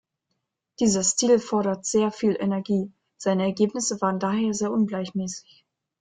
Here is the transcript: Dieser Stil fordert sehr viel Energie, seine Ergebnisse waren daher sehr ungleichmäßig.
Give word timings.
Dieser 0.79 1.03
Stil 1.03 1.37
fordert 1.37 1.85
sehr 1.85 2.11
viel 2.11 2.35
Energie, 2.39 2.91
seine 3.17 3.43
Ergebnisse 3.43 4.01
waren 4.01 4.17
daher 4.19 4.51
sehr 4.55 4.71
ungleichmäßig. 4.71 5.63